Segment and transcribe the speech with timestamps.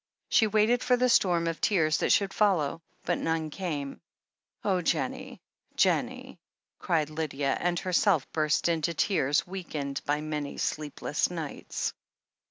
[0.29, 4.01] She waited for the storm of tears that should follow, but none came.
[4.63, 5.43] "Oh, Jennie,
[5.75, 6.39] Jennie!"
[6.79, 11.93] cried Lydia, and herself burst into tears, weakened by many sleepless nights.